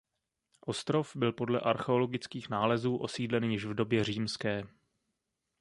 [0.65, 4.67] Ostrov byl podle archeologických nálezů osídlen již v době římské.